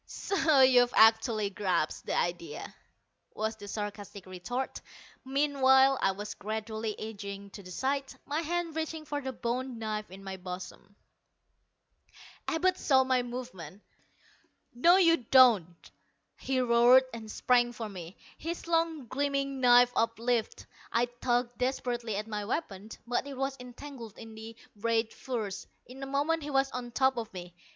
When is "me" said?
17.87-18.17, 27.35-27.53